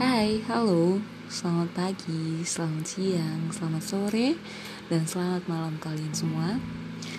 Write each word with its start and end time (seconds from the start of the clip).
Hai, 0.00 0.40
halo, 0.48 0.96
selamat 1.28 1.76
pagi, 1.76 2.40
selamat 2.40 2.88
siang, 2.88 3.52
selamat 3.52 3.84
sore, 3.84 4.32
dan 4.88 5.04
selamat 5.04 5.44
malam 5.44 5.76
kalian 5.76 6.16
semua. 6.16 6.56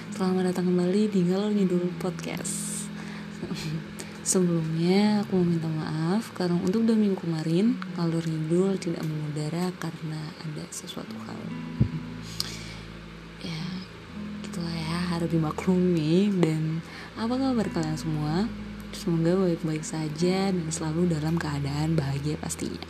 Selamat 0.09 0.49
datang 0.49 0.73
kembali 0.73 1.13
di 1.13 1.21
Galur 1.29 1.53
Ngidul 1.53 1.93
Podcast. 2.01 2.89
Sebelumnya 4.33 5.21
aku 5.21 5.37
mau 5.37 5.45
minta 5.45 5.69
maaf 5.69 6.33
karena 6.33 6.57
untuk 6.57 6.81
dua 6.89 6.97
minggu 6.97 7.21
kemarin 7.21 7.77
Galur 7.93 8.25
Ngidul 8.25 8.81
tidak 8.81 9.05
mengudara 9.05 9.69
karena 9.77 10.33
ada 10.41 10.65
sesuatu 10.73 11.13
hal. 11.29 11.37
Ya, 13.45 13.61
gitulah 14.41 14.73
ya, 14.73 14.97
harus 15.13 15.29
dimaklumi 15.29 16.33
dan 16.41 16.81
apa 17.13 17.37
kabar 17.37 17.69
kalian 17.77 17.93
semua? 17.93 18.49
Semoga 18.91 19.47
baik-baik 19.47 19.87
saja 19.87 20.51
dan 20.51 20.67
selalu 20.67 21.15
dalam 21.15 21.39
keadaan 21.39 21.95
bahagia 21.95 22.35
pastinya. 22.35 22.83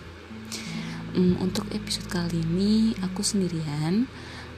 Hmm, 1.13 1.37
untuk 1.37 1.69
episode 1.69 2.09
kali 2.09 2.41
ini 2.41 2.97
aku 3.05 3.21
sendirian 3.21 4.09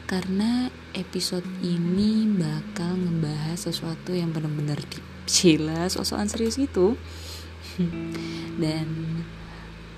karena 0.07 0.71
episode 0.95 1.43
ini 1.59 2.23
bakal 2.39 2.95
ngebahas 2.95 3.59
sesuatu 3.59 4.15
yang 4.15 4.31
benar-benar 4.31 4.79
cila 5.27 5.91
sosokan 5.91 6.31
serius 6.31 6.55
itu. 6.55 6.95
dan 8.63 8.87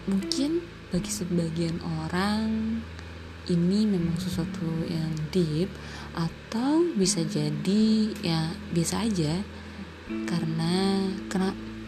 mungkin 0.09 0.66
bagi 0.90 1.12
sebagian 1.12 1.77
orang 2.05 2.80
ini 3.52 3.85
memang 3.85 4.18
sesuatu 4.18 4.66
yang 4.90 5.13
deep 5.30 5.70
atau 6.18 6.82
bisa 6.98 7.21
jadi 7.21 8.09
ya 8.26 8.49
biasa 8.73 9.05
aja 9.05 9.46
karena 10.05 11.09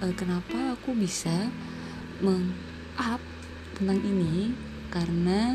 uh, 0.01 0.13
kenapa 0.17 0.73
aku 0.73 0.97
bisa 0.97 1.53
meng-up 2.17 3.21
tentang 3.77 4.01
ini? 4.01 4.57
Karena 4.89 5.53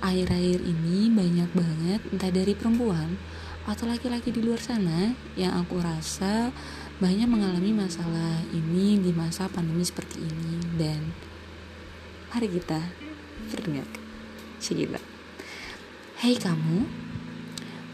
air-air 0.00 0.62
ini 0.64 1.12
banyak 1.12 1.50
banget 1.52 2.00
entah 2.08 2.32
dari 2.32 2.56
perempuan 2.56 3.20
atau 3.68 3.84
laki-laki 3.84 4.32
di 4.32 4.40
luar 4.40 4.56
sana 4.56 5.12
yang 5.36 5.52
aku 5.60 5.76
rasa 5.84 6.48
banyak 6.96 7.28
mengalami 7.28 7.76
masalah 7.76 8.40
ini 8.56 8.96
di 8.96 9.12
masa 9.12 9.44
pandemi 9.52 9.84
seperti 9.84 10.24
ini. 10.24 10.64
Dan 10.80 11.12
mari 12.32 12.48
kita 12.48 12.80
beringat 13.52 13.90
cerita 14.56 14.96
Hei 16.18 16.34
kamu, 16.34 16.82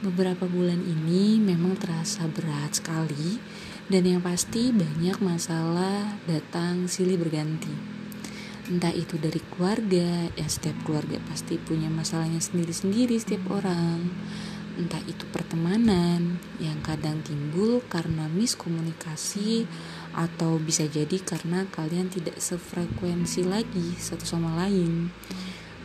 beberapa 0.06 0.48
bulan 0.48 0.80
ini 0.80 1.36
memang 1.42 1.76
terasa 1.76 2.24
berat 2.24 2.78
sekali 2.78 3.36
dan 3.88 4.02
yang 4.08 4.22
pasti 4.24 4.72
banyak 4.72 5.20
masalah 5.20 6.16
datang 6.24 6.88
silih 6.88 7.20
berganti. 7.20 7.72
Entah 8.64 8.96
itu 8.96 9.20
dari 9.20 9.44
keluarga, 9.44 10.32
ya 10.32 10.46
setiap 10.48 10.88
keluarga 10.88 11.20
pasti 11.28 11.60
punya 11.60 11.92
masalahnya 11.92 12.40
sendiri-sendiri 12.40 13.12
setiap 13.20 13.52
orang. 13.52 14.08
Entah 14.74 15.04
itu 15.04 15.28
pertemanan 15.28 16.40
yang 16.56 16.80
kadang 16.80 17.20
timbul 17.20 17.84
karena 17.92 18.24
miskomunikasi 18.32 19.68
atau 20.16 20.56
bisa 20.56 20.88
jadi 20.88 21.20
karena 21.20 21.68
kalian 21.68 22.08
tidak 22.08 22.40
sefrekuensi 22.40 23.44
lagi 23.44 24.00
satu 24.00 24.24
sama 24.24 24.56
lain. 24.56 25.12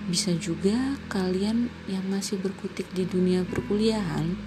Bisa 0.08 0.32
juga 0.40 0.96
kalian 1.12 1.68
yang 1.92 2.08
masih 2.08 2.40
berkutik 2.40 2.88
di 2.96 3.04
dunia 3.04 3.44
perkuliahan 3.44 4.40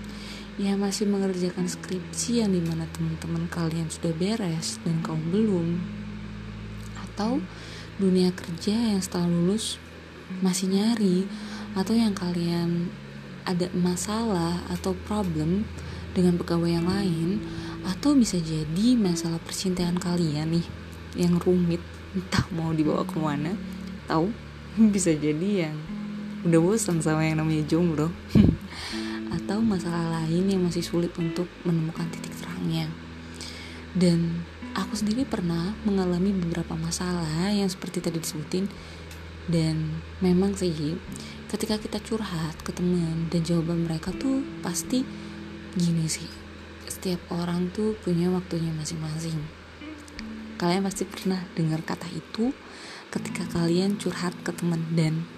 yang 0.60 0.84
masih 0.84 1.08
mengerjakan 1.08 1.64
skripsi 1.64 2.44
yang 2.44 2.52
di 2.52 2.60
mana 2.60 2.84
teman-teman 2.92 3.48
kalian 3.48 3.88
sudah 3.88 4.12
beres 4.12 4.76
dan 4.84 5.00
kamu 5.00 5.24
belum. 5.32 5.68
Atau 7.00 7.40
dunia 7.96 8.32
kerja 8.32 8.96
yang 8.96 9.00
setelah 9.00 9.28
lulus 9.28 9.80
masih 10.40 10.72
nyari 10.72 11.28
atau 11.76 11.92
yang 11.92 12.12
kalian 12.16 12.88
ada 13.44 13.68
masalah 13.76 14.64
atau 14.70 14.96
problem 15.08 15.68
dengan 16.12 16.36
pegawai 16.36 16.68
yang 16.68 16.88
lain 16.88 17.42
atau 17.82 18.14
bisa 18.14 18.38
jadi 18.38 18.94
masalah 18.94 19.42
percintaan 19.42 19.98
kalian 19.98 20.60
nih 20.60 20.66
yang 21.18 21.36
rumit 21.40 21.82
entah 22.12 22.44
mau 22.54 22.70
dibawa 22.70 23.02
ke 23.02 23.16
mana 23.18 23.56
tahu 24.06 24.30
bisa 24.94 25.12
jadi 25.12 25.68
yang 25.68 25.76
udah 26.42 26.60
bosan 26.60 26.98
sama 27.02 27.26
yang 27.26 27.40
namanya 27.40 27.64
jomblo 27.66 28.12
atau 29.52 29.60
masalah 29.60 30.24
lain 30.24 30.48
yang 30.48 30.64
masih 30.64 30.80
sulit 30.80 31.12
untuk 31.20 31.44
menemukan 31.68 32.08
titik 32.08 32.32
terangnya. 32.40 32.88
Dan 33.92 34.40
aku 34.72 34.96
sendiri 34.96 35.28
pernah 35.28 35.76
mengalami 35.84 36.32
beberapa 36.32 36.72
masalah 36.72 37.52
yang 37.52 37.68
seperti 37.68 38.00
tadi 38.00 38.16
disebutin. 38.16 38.64
Dan 39.44 40.00
memang 40.24 40.56
sih 40.56 40.96
ketika 41.52 41.76
kita 41.76 42.00
curhat 42.00 42.64
ke 42.64 42.72
teman 42.72 43.28
dan 43.28 43.44
jawaban 43.44 43.84
mereka 43.84 44.08
tuh 44.16 44.40
pasti 44.64 45.04
gini 45.76 46.08
sih. 46.08 46.32
Setiap 46.88 47.20
orang 47.28 47.68
tuh 47.68 47.92
punya 48.00 48.32
waktunya 48.32 48.72
masing-masing. 48.72 49.36
Kalian 50.56 50.80
pasti 50.80 51.04
pernah 51.04 51.44
dengar 51.52 51.84
kata 51.84 52.08
itu 52.08 52.56
ketika 53.12 53.44
kalian 53.52 54.00
curhat 54.00 54.32
ke 54.40 54.48
teman 54.56 54.80
dan 54.96 55.28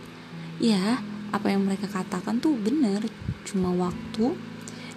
ya 0.63 1.03
apa 1.35 1.51
yang 1.51 1.67
mereka 1.67 1.91
katakan 1.91 2.39
tuh 2.39 2.55
benar 2.55 3.03
cuma 3.45 3.71
waktu 3.73 4.35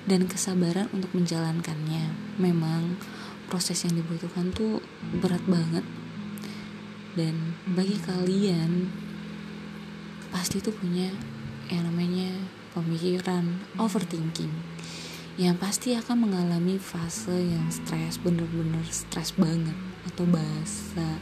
dan 0.07 0.25
kesabaran 0.25 0.87
untuk 0.95 1.11
menjalankannya. 1.13 2.15
Memang 2.39 2.95
proses 3.51 3.83
yang 3.83 3.99
dibutuhkan 3.99 4.51
tuh 4.55 4.79
berat 5.19 5.43
banget. 5.47 5.83
Dan 7.17 7.57
bagi 7.73 7.97
kalian 7.99 8.91
pasti 10.31 10.61
tuh 10.61 10.75
punya 10.75 11.09
yang 11.67 11.83
namanya 11.87 12.31
pemikiran 12.71 13.59
overthinking 13.75 14.51
yang 15.37 15.53
pasti 15.53 15.93
akan 15.93 16.29
mengalami 16.29 16.81
fase 16.81 17.33
yang 17.33 17.69
stres 17.69 18.17
bener-bener 18.17 18.81
stres 18.89 19.37
banget 19.37 19.77
atau 20.09 20.25
bahasa 20.25 21.21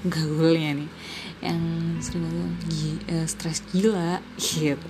gaulnya 0.00 0.80
nih 0.80 0.90
yang 1.44 1.60
sering 2.00 2.24
banget 2.24 2.56
uh, 3.12 3.26
stres 3.28 3.60
gila 3.68 4.24
gitu 4.40 4.80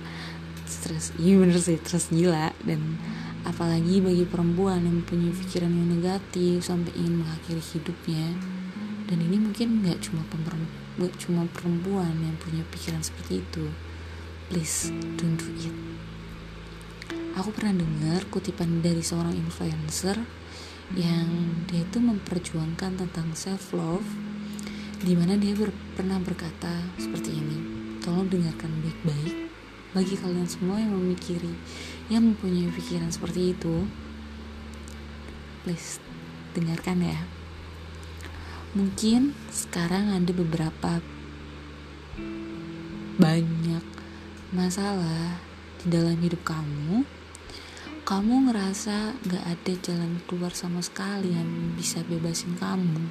stres 0.71 1.11
iya 1.19 1.35
bener 1.35 1.59
sih 1.59 1.75
stres 1.83 2.07
gila. 2.09 2.55
Dan 2.63 2.95
apalagi 3.43 3.99
bagi 3.99 4.23
perempuan 4.23 4.87
yang 4.87 5.03
punya 5.03 5.29
pikiran 5.35 5.69
yang 5.69 5.99
negatif 5.99 6.63
sampai 6.63 6.95
ingin 6.95 7.21
mengakhiri 7.21 7.59
hidupnya. 7.59 8.27
Dan 9.11 9.17
ini 9.27 9.37
mungkin 9.43 9.83
nggak 9.83 9.99
cuma 10.07 10.23
nggak 10.95 11.13
cuma 11.19 11.43
perempuan 11.51 12.15
yang 12.23 12.35
punya 12.39 12.63
pikiran 12.71 13.03
seperti 13.03 13.43
itu. 13.43 13.67
Please 14.47 14.91
don't 15.19 15.35
do 15.35 15.51
it. 15.59 15.75
Aku 17.35 17.51
pernah 17.55 17.75
dengar 17.79 18.27
kutipan 18.27 18.83
dari 18.83 18.99
seorang 19.03 19.35
influencer 19.35 20.19
yang 20.95 21.27
dia 21.71 21.87
itu 21.87 22.03
memperjuangkan 22.03 22.99
tentang 22.99 23.31
self 23.31 23.71
love 23.71 24.03
di 24.99 25.15
mana 25.15 25.39
dia 25.39 25.55
ber 25.55 25.71
pernah 25.95 26.19
berkata 26.19 26.71
seperti 26.99 27.35
ini. 27.35 27.57
Tolong 28.03 28.27
dengarkan 28.27 28.71
baik-baik 28.81 29.50
bagi 29.91 30.15
kalian 30.15 30.47
semua 30.47 30.79
yang 30.79 30.95
memikiri, 30.95 31.51
yang 32.07 32.31
mempunyai 32.31 32.71
pikiran 32.71 33.11
seperti 33.11 33.55
itu. 33.55 33.87
Please 35.63 35.99
dengarkan 36.55 37.03
ya. 37.03 37.19
Mungkin 38.71 39.35
sekarang 39.51 40.15
ada 40.15 40.31
beberapa 40.31 41.03
banyak 43.19 43.83
masalah 44.55 45.37
di 45.83 45.87
dalam 45.93 46.17
hidup 46.17 46.41
kamu 46.41 47.05
kamu 48.01 48.49
ngerasa 48.49 49.13
gak 49.29 49.45
ada 49.45 49.73
jalan 49.85 50.17
keluar 50.25 50.51
sama 50.57 50.81
sekali 50.81 51.37
yang 51.37 51.77
bisa 51.77 52.01
bebasin 52.01 52.57
kamu 52.57 53.07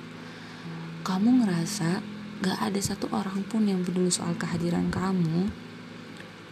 kamu 1.07 1.45
ngerasa 1.45 2.03
gak 2.41 2.59
ada 2.61 2.81
satu 2.81 3.09
orang 3.13 3.45
pun 3.45 3.69
yang 3.69 3.85
peduli 3.85 4.09
soal 4.09 4.33
kehadiran 4.33 4.89
kamu, 4.89 5.53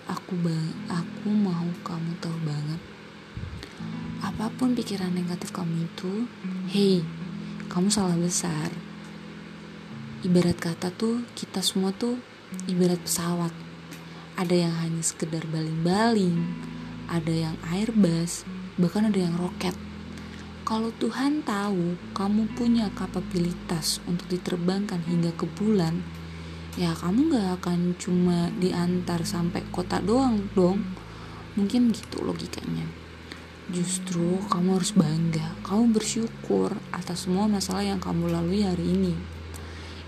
aku 0.09 0.33
bang, 0.41 0.73
aku 0.89 1.29
mau 1.29 1.69
kamu 1.85 2.17
tahu 2.19 2.35
banget. 2.43 2.81
Apa 4.25 4.51
pun 4.57 4.73
pikiran 4.73 5.13
negatif 5.13 5.53
kamu 5.53 5.85
itu, 5.85 6.27
hey, 6.73 7.05
kamu 7.69 7.93
salah 7.93 8.17
besar. 8.17 8.73
Ibarat 10.25 10.59
kata 10.59 10.91
tuh, 10.91 11.23
kita 11.37 11.61
semua 11.61 11.93
tuh 11.95 12.19
ibarat 12.67 12.99
pesawat. 13.05 13.53
Ada 14.35 14.57
yang 14.67 14.75
hanya 14.81 15.05
sekedar 15.05 15.45
baling-baling, 15.47 16.43
ada 17.07 17.31
yang 17.31 17.57
airbus, 17.69 18.43
bahkan 18.81 19.07
ada 19.07 19.21
yang 19.21 19.37
roket 19.37 19.77
kalau 20.69 20.93
Tuhan 21.01 21.49
tahu 21.49 21.97
kamu 22.13 22.45
punya 22.53 22.93
kapabilitas 22.93 24.05
untuk 24.05 24.29
diterbangkan 24.29 25.01
hingga 25.09 25.33
ke 25.33 25.49
bulan, 25.57 26.05
ya 26.79 26.95
kamu 26.95 27.35
gak 27.35 27.49
akan 27.59 27.99
cuma 27.99 28.55
diantar 28.55 29.27
sampai 29.27 29.67
kota 29.75 29.99
doang 29.99 30.47
dong. 30.55 30.87
Mungkin 31.59 31.91
gitu 31.91 32.23
logikanya. 32.23 32.87
Justru 33.69 34.39
kamu 34.47 34.79
harus 34.79 34.95
bangga, 34.95 35.59
kamu 35.67 35.99
bersyukur 35.99 36.79
atas 36.95 37.27
semua 37.27 37.51
masalah 37.51 37.83
yang 37.83 37.99
kamu 37.99 38.31
lalui 38.31 38.63
hari 38.63 38.95
ini. 38.95 39.15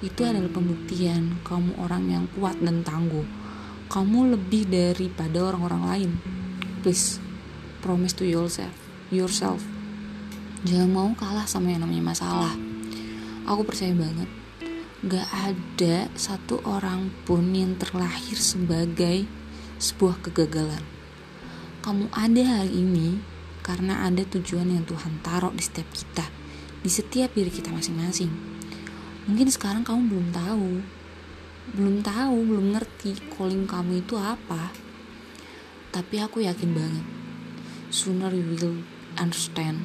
itu 0.00 0.25
adalah 0.25 0.49
pembuktian 0.49 1.44
kamu 1.44 1.76
orang 1.76 2.05
yang 2.08 2.25
kuat 2.32 2.56
dan 2.64 2.81
tangguh 2.81 3.25
kamu 3.93 4.32
lebih 4.32 4.64
daripada 4.72 5.52
orang-orang 5.52 5.82
lain 5.84 6.11
please 6.81 7.20
promise 7.84 8.17
to 8.17 8.25
yourself 8.25 8.72
yourself 9.12 9.61
jangan 10.64 10.88
mau 10.88 11.08
kalah 11.12 11.44
sama 11.44 11.76
yang 11.76 11.84
namanya 11.84 12.17
masalah 12.17 12.56
aku 13.44 13.61
percaya 13.69 13.93
banget 13.93 14.39
gak 15.00 15.29
ada 15.32 16.12
satu 16.12 16.61
orang 16.69 17.08
pun 17.25 17.56
yang 17.56 17.76
terlahir 17.81 18.37
sebagai 18.37 19.25
sebuah 19.81 20.20
kegagalan. 20.20 20.85
Kamu 21.81 22.12
ada 22.12 22.43
hari 22.61 22.85
ini 22.85 23.17
karena 23.64 24.05
ada 24.05 24.20
tujuan 24.29 24.69
yang 24.69 24.85
Tuhan 24.85 25.25
taruh 25.25 25.56
di 25.56 25.64
setiap 25.64 25.88
kita 25.93 26.41
di 26.81 26.88
setiap 26.88 27.37
diri 27.37 27.52
kita 27.52 27.69
masing-masing. 27.69 28.32
Mungkin 29.29 29.49
sekarang 29.52 29.85
kamu 29.85 30.00
belum 30.08 30.29
tahu 30.32 30.70
belum 31.70 32.03
tahu 32.03 32.37
belum 32.50 32.67
ngerti 32.75 33.31
calling 33.31 33.69
kamu 33.69 34.03
itu 34.03 34.17
apa. 34.17 34.73
Tapi 35.93 36.17
aku 36.19 36.43
yakin 36.43 36.70
banget 36.73 37.06
sooner 37.93 38.32
you 38.32 38.56
will 38.56 38.81
understand. 39.20 39.79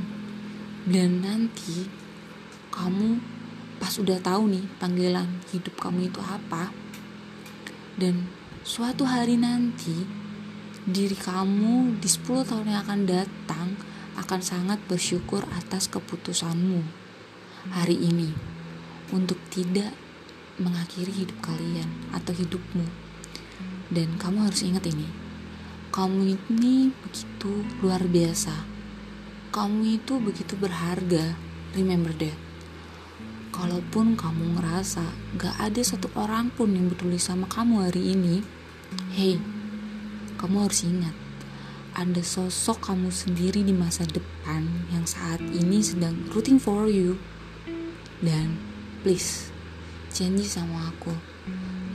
Dan 0.87 1.25
nanti 1.25 1.89
kamu 2.71 3.19
pas 3.85 3.93
udah 4.01 4.17
tahu 4.17 4.49
nih 4.49 4.65
panggilan 4.81 5.29
hidup 5.53 5.77
kamu 5.77 6.09
itu 6.09 6.17
apa 6.25 6.73
dan 8.01 8.25
suatu 8.65 9.05
hari 9.05 9.37
nanti 9.37 10.09
diri 10.89 11.13
kamu 11.13 12.01
di 12.01 12.09
10 12.09 12.49
tahun 12.49 12.65
yang 12.65 12.81
akan 12.81 13.01
datang 13.05 13.77
akan 14.17 14.41
sangat 14.41 14.81
bersyukur 14.89 15.45
atas 15.53 15.85
keputusanmu 15.85 16.81
hari 17.77 17.93
ini 17.93 18.33
untuk 19.13 19.37
tidak 19.53 19.93
mengakhiri 20.57 21.13
hidup 21.21 21.37
kalian 21.45 22.09
atau 22.09 22.33
hidupmu. 22.33 22.89
Dan 23.93 24.17
kamu 24.17 24.49
harus 24.49 24.65
ingat 24.65 24.89
ini. 24.89 25.05
Kamu 25.93 26.25
ini 26.25 26.89
begitu 26.89 27.61
luar 27.85 28.01
biasa. 28.01 28.65
Kamu 29.53 29.85
itu 29.85 30.17
begitu 30.17 30.57
berharga. 30.57 31.37
Remember 31.77 32.11
that. 32.17 32.44
Kalaupun 33.55 34.19
kamu 34.19 34.59
ngerasa 34.59 35.07
gak 35.39 35.55
ada 35.55 35.79
satu 35.79 36.11
orang 36.19 36.51
pun 36.51 36.75
yang 36.75 36.91
peduli 36.91 37.15
sama 37.15 37.47
kamu 37.47 37.87
hari 37.87 38.11
ini, 38.11 38.43
hey, 39.15 39.39
kamu 40.35 40.67
harus 40.67 40.83
ingat 40.83 41.15
ada 41.95 42.19
sosok 42.19 42.91
kamu 42.91 43.07
sendiri 43.07 43.63
di 43.63 43.71
masa 43.71 44.03
depan 44.03 44.67
yang 44.91 45.07
saat 45.07 45.39
ini 45.39 45.79
sedang 45.79 46.27
rooting 46.35 46.59
for 46.59 46.91
you. 46.91 47.15
Dan 48.19 48.59
please, 48.99 49.47
janji 50.11 50.43
sama 50.43 50.91
aku. 50.91 51.15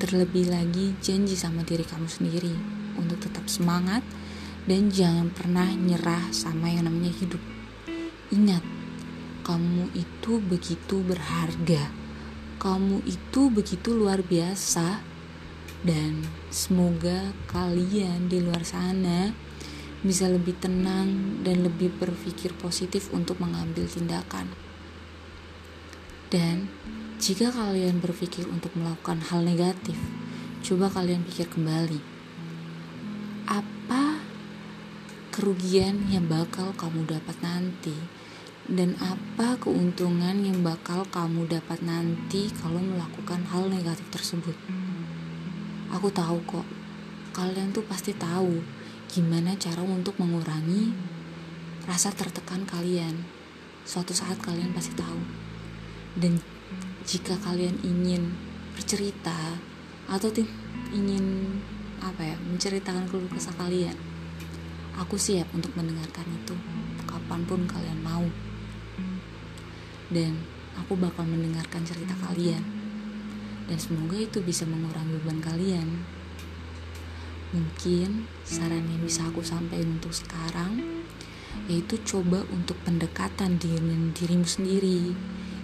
Terlebih 0.01 0.49
lagi 0.49 0.97
janji 1.05 1.37
sama 1.37 1.61
diri 1.69 1.85
kamu 1.85 2.09
sendiri 2.09 2.57
untuk 2.97 3.21
tetap 3.21 3.45
semangat 3.53 4.01
dan 4.65 4.89
jangan 4.89 5.29
pernah 5.29 5.69
nyerah 5.69 6.33
sama 6.33 6.73
yang 6.73 6.89
namanya 6.89 7.13
hidup. 7.21 7.41
Ingat, 8.33 8.65
kamu 9.51 9.91
itu 9.99 10.39
begitu 10.39 11.03
berharga. 11.03 11.91
Kamu 12.63 13.03
itu 13.03 13.51
begitu 13.51 13.91
luar 13.91 14.23
biasa. 14.23 15.03
Dan 15.83 16.23
semoga 16.55 17.35
kalian 17.51 18.31
di 18.31 18.39
luar 18.39 18.63
sana 18.63 19.35
bisa 20.07 20.31
lebih 20.31 20.55
tenang 20.63 21.43
dan 21.43 21.67
lebih 21.67 21.91
berpikir 21.99 22.55
positif 22.63 23.11
untuk 23.11 23.43
mengambil 23.43 23.91
tindakan. 23.91 24.55
Dan 26.31 26.71
jika 27.19 27.51
kalian 27.51 27.99
berpikir 27.99 28.47
untuk 28.47 28.71
melakukan 28.79 29.19
hal 29.35 29.43
negatif, 29.43 29.99
coba 30.63 30.95
kalian 30.95 31.27
pikir 31.27 31.51
kembali. 31.51 31.99
Apa 33.51 34.23
kerugian 35.35 36.07
yang 36.07 36.31
bakal 36.31 36.71
kamu 36.79 37.03
dapat 37.11 37.35
nanti 37.43 38.21
dan 38.69 38.93
apa 39.01 39.57
keuntungan 39.57 40.37
yang 40.45 40.61
bakal 40.61 41.07
kamu 41.09 41.49
dapat 41.49 41.81
nanti 41.81 42.53
kalau 42.61 42.83
melakukan 42.83 43.41
hal 43.49 43.73
negatif 43.73 44.05
tersebut? 44.13 44.53
Aku 45.97 46.13
tahu 46.13 46.39
kok, 46.45 46.67
kalian 47.33 47.73
tuh 47.73 47.83
pasti 47.89 48.13
tahu 48.13 48.61
gimana 49.11 49.57
cara 49.57 49.83
untuk 49.83 50.15
mengurangi 50.21 50.93
rasa 51.89 52.13
tertekan 52.13 52.63
kalian. 52.69 53.25
Suatu 53.83 54.13
saat 54.13 54.37
kalian 54.39 54.77
pasti 54.77 54.93
tahu. 54.95 55.19
Dan 56.15 56.39
jika 57.09 57.35
kalian 57.41 57.81
ingin 57.81 58.31
bercerita 58.77 59.57
atau 60.07 60.31
ingin 60.95 61.59
apa 61.99 62.23
ya, 62.23 62.37
menceritakan 62.39 63.09
keluh 63.11 63.27
kesah 63.35 63.55
kalian, 63.59 63.97
aku 64.95 65.19
siap 65.19 65.51
untuk 65.51 65.75
mendengarkan 65.75 66.29
itu 66.31 66.55
kapan 67.11 67.43
pun 67.49 67.67
kalian 67.67 67.99
mau. 68.05 68.25
Dan 70.11 70.43
aku 70.77 70.99
bakal 70.99 71.25
mendengarkan 71.25 71.87
cerita 71.87 72.13
kalian. 72.19 72.63
Dan 73.71 73.79
semoga 73.79 74.19
itu 74.19 74.43
bisa 74.43 74.67
mengurangi 74.67 75.15
beban 75.23 75.39
kalian. 75.39 75.89
Mungkin 77.51 78.31
saran 78.47 78.87
yang 78.87 79.03
bisa 79.03 79.27
aku 79.27 79.43
sampaikan 79.43 79.99
untuk 79.99 80.15
sekarang 80.15 81.03
yaitu 81.67 81.99
coba 82.03 82.47
untuk 82.51 82.79
pendekatan 82.87 83.59
dengan 83.59 84.15
dirimu 84.15 84.47
sendiri. 84.47 85.15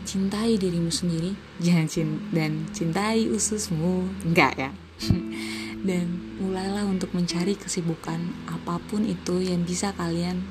Cintai 0.07 0.55
dirimu 0.55 0.87
sendiri, 0.87 1.35
jangan 1.59 1.91
cinta 1.91 2.23
dan 2.31 2.63
cintai 2.71 3.27
ususmu. 3.27 4.07
Enggak 4.23 4.55
ya. 4.55 4.71
dan 5.89 6.07
mulailah 6.39 6.87
untuk 6.87 7.11
mencari 7.11 7.59
kesibukan 7.59 8.23
apa 8.47 8.79
pun 8.87 9.03
itu 9.03 9.43
yang 9.43 9.67
bisa 9.67 9.91
kalian 9.99 10.47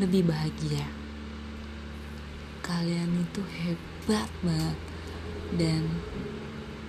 lebih 0.00 0.24
bahagia. 0.24 1.03
Kalian 2.64 3.20
itu 3.20 3.44
hebat 3.44 4.24
banget. 4.40 4.78
Dan 5.52 6.00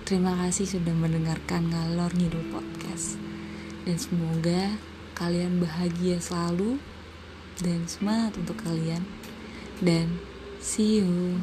terima 0.08 0.32
kasih 0.40 0.64
sudah 0.64 0.96
mendengarkan 0.96 1.68
ngalor 1.68 2.08
ngidul 2.16 2.48
podcast. 2.48 3.20
Dan 3.84 4.00
semoga 4.00 4.80
kalian 5.12 5.60
bahagia 5.60 6.16
selalu 6.16 6.80
dan 7.60 7.84
semangat 7.84 8.40
untuk 8.40 8.56
kalian. 8.64 9.04
Dan 9.84 10.16
see 10.64 11.04
you 11.04 11.36